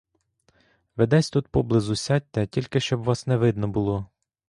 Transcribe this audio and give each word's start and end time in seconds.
Ви 0.95 1.07
десь 1.07 1.29
тут 1.29 1.47
поблизу 1.47 1.95
сядьте, 1.95 2.47
тільки 2.47 2.79
щоб 2.79 3.03
вас 3.03 3.27
не 3.27 3.37
видно 3.37 3.67
було. 3.67 4.05